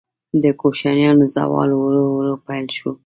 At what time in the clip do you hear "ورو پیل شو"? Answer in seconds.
2.15-2.89